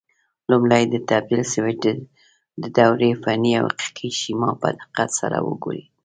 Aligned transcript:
لومړی 0.51 0.83
د 0.87 0.95
تبدیل 1.09 1.43
سویچ 1.53 1.83
د 2.61 2.63
دورې 2.77 3.11
فني 3.23 3.53
او 3.61 3.65
حقیقي 3.73 4.09
شیما 4.21 4.49
په 4.61 4.67
دقت 4.79 5.09
سره 5.19 5.37
وګورئ. 5.47 5.81